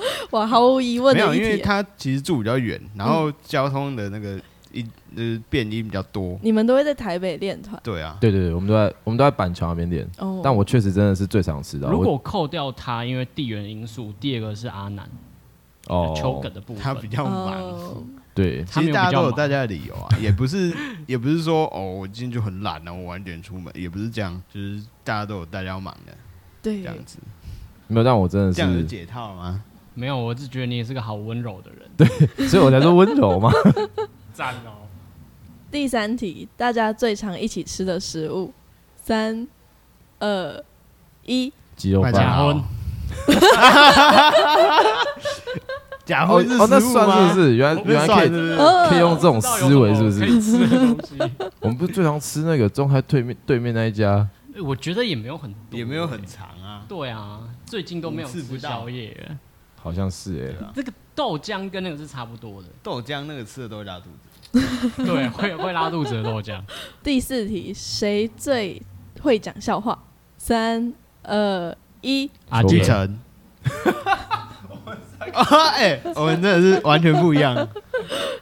[0.30, 1.34] 哇，毫无疑问没有。
[1.34, 4.38] 因为他其实住比较远，然后交通的那个
[4.72, 4.82] 一
[5.16, 6.38] 呃变音比较多。
[6.42, 10.40] 你们都会在台北练团对啊，对对对，我们都在我们都在板桥那边练，哦。
[10.42, 11.90] 但我确实真的是最常吃到。
[11.90, 15.08] 如果扣掉他，因为地缘因素，第二个是阿南
[15.88, 17.60] 哦秋梗的部分，他比较忙。
[17.60, 18.02] 哦，
[18.34, 20.70] 对其实大家都有大家的理由啊， 也不是
[21.06, 26.12] 也不是说哦，我今天就很懒啊，我晚点出门，也不是这样，就是大家都有大家要忙的
[26.62, 27.18] 对这，样子，
[27.86, 29.62] 没有，但我真的这样解套吗？
[29.96, 32.06] 没有，我是觉得你也是个好温柔的人，对
[32.46, 33.50] 所以我才说温柔嘛。
[34.32, 34.86] 赞哦。
[35.70, 38.52] 第三题，大家最常一起吃的食物。
[39.02, 39.46] 三
[40.18, 40.62] 二
[41.24, 42.62] 一，鸡肉麦饭假婚
[46.04, 47.40] 假哦荤是哦，那食物吗算是不？
[47.40, 47.56] 是？
[47.56, 50.24] 原来原来可以是是呃可以用这种思维，是不是？
[51.60, 54.28] 我们不是最常吃那个中海对面对面那一家？
[54.54, 56.82] 欸我觉得也没有很多也没有很欸长啊。
[56.88, 59.36] 对啊，最近都没有吃不到宵夜了。
[59.86, 64.06] 好像是哎、这个豆浆跟那个是差不多的，豆浆那个吃的都会拉肚
[64.50, 64.60] 子。
[65.04, 66.60] 对，会会拉肚子的豆浆。
[67.04, 68.82] 第四题，谁最
[69.20, 69.96] 会讲笑话？
[70.38, 73.18] 三二一，阿杰继承。
[75.32, 77.54] 啊， 哎，我们真的是完全不一样。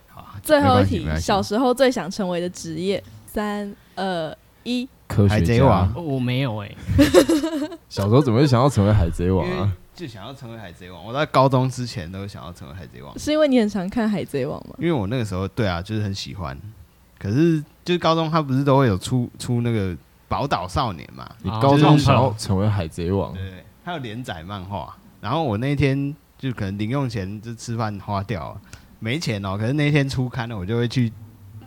[0.09, 3.05] 好最后一题，小时候最想成为的职业？
[3.27, 5.93] 三二一，海科学家贼王。
[5.95, 6.75] 哦我没有哎、
[7.91, 9.71] 小时候怎么会想要成为海贼王啊？
[9.95, 11.05] 就想要成为海贼王。
[11.05, 14.75] 我在高中之前都想要成为海贼王，是因为你很常看《海贼王》吗？
[14.79, 16.59] 因为我那个时候对啊，就是很喜欢。
[17.19, 19.97] 可是就是高中他不是都会有出出那个
[20.29, 21.27] 宝岛少年嘛？
[21.43, 24.95] 你啊高中就是想要成为海贼王对，还有连载漫画。
[25.21, 28.61] 然后我那一天就可能零用钱就吃饭花掉了，
[28.99, 29.57] 没钱哦。
[29.57, 31.11] 可是那一天出刊了，我就会去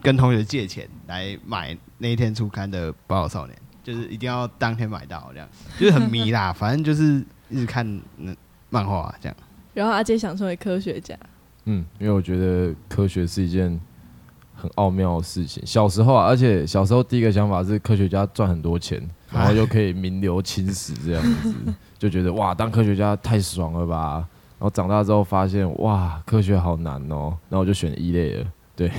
[0.01, 5.49] 跟同学借钱来买那一天出刊的《宝岛少年》，就是一定要当天买到，这样
[5.79, 6.53] 就是很迷啦。
[6.57, 7.85] 反正就是一直看
[8.17, 8.35] 那
[8.69, 9.35] 漫画这样。
[9.73, 11.17] 然后阿杰想成为科学家，
[11.65, 13.79] 嗯，因为我觉得科学是一件
[14.55, 15.63] 很奥妙的事情。
[15.65, 21.53] 小时候啊，而且小时候第一个想法是科学家赚很多钱，然后又可以名留青史这样子，
[21.99, 24.27] 就觉得哇，当科学家太爽了吧。
[24.59, 28.47] 然后长大之后发现哇，科学好难哦，然后我就选一类了。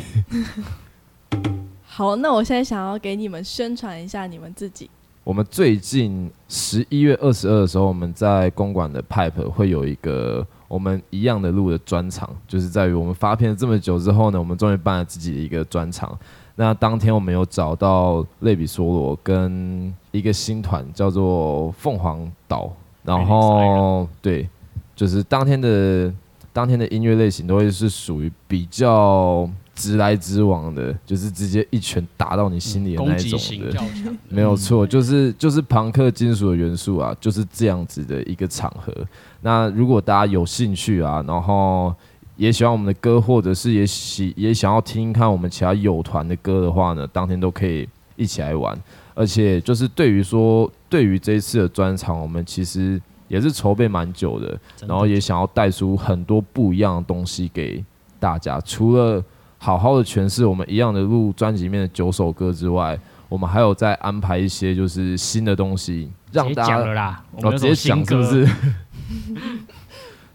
[1.84, 4.88] 好，那我现在想要给你们宣传一下你们自己。
[5.28, 16.18] 我们最近十一月二十二的时候，我们在公馆的 Pipe 会有一个我们一样的路的专场，就是在于我们发片了这么久之后呢，我们终于办了自己的一个专场。
[16.56, 22.72] 那当天我们有找到类比梭罗跟一个新团叫做凤凰岛，
[23.02, 24.48] 然后对，
[24.96, 26.10] 就是当天的
[26.54, 29.46] 当天的音乐类型都会是属于比较
[29.78, 34.12] 直来直往的，就是直接一拳打到你心里的那一种的。
[34.28, 38.92] 没有错，就是就是朋克金属的元素啊，就是这样子的一个场合。
[39.40, 41.94] 那如果大家有兴趣啊，然后
[42.36, 48.76] 也喜欢我们的歌，或者是也喜也想要听看我们其他友团的歌的话呢，当天都可以一起来玩。
[49.14, 57.84] 而且就是对于说，对于这一次的专场，我们其实也是筹备蛮久的然后也想要带出很多不一样的东西给
[58.20, 58.60] 大家。
[58.60, 59.22] 除了
[59.58, 62.98] 好好的诠释我们一样的录专辑里面的九首歌之外，
[63.28, 68.48] 我们还有在安排一些就是新的东西，让大家讲了啦，我哦直接讲是不是？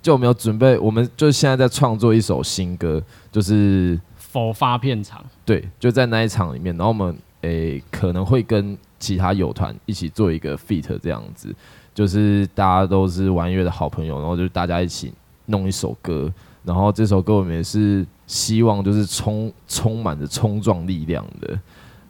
[0.01, 3.01] 就我们有准备，我们就现在在创作一首新歌，
[3.32, 11.55] 就是否发片场，对，就在那一场里面，然后我们诶、可能会跟其他友团一起做一个 feat 这样子，
[11.93, 15.13] 就是大家都是玩乐的好朋友，然后就大家一起
[15.45, 16.32] 弄一首歌，
[16.64, 21.59] 然后这首歌我们也是希望就是充充满着冲撞力量的，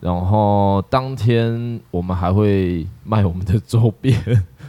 [0.00, 4.16] 然后当天我们还会卖我们的周边，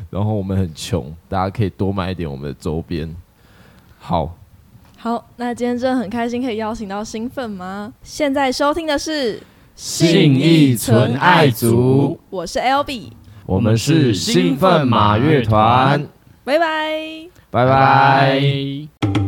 [0.09, 3.15] 然后我们很穷，大家可以多买一点我们的周边。
[3.99, 4.35] 好，
[4.97, 7.93] 好，那今天真的很开心可以邀请到兴奋吗？
[8.01, 9.41] 现在收听的是
[9.75, 13.13] 信义纯爱族，我是 L B，
[13.45, 16.07] 我们是兴奋马乐团，
[16.43, 17.29] 拜拜。
[17.51, 19.24] 拜拜。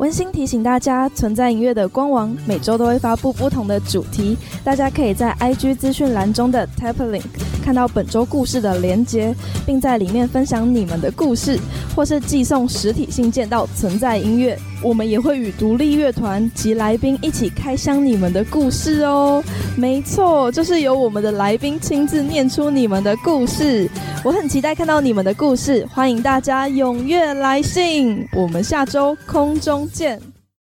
[0.00, 4.34] 温馨提醒大家，存在音乐的官网每周都会发布不同的主题，
[4.64, 7.20] 大家可以在 IG 资讯栏中的 Tap Link
[7.60, 9.34] 看到本周故事的连接，
[9.66, 11.58] 并在里面分享你们的故事，
[11.94, 14.58] 或是寄送实体信件到存在音乐。
[14.82, 19.44] 我们也会与独立乐团及来宾一起开箱你们的故事哦。
[19.76, 23.88] 没错，就是由我们的来宾亲自念出你们的故事。
[24.24, 28.26] 我很期待看到你们的故事，欢迎大家踊跃来信。
[28.32, 30.29] 我们下周空中见。